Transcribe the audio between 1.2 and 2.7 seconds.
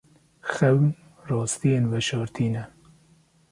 rastiyên veşartî ne.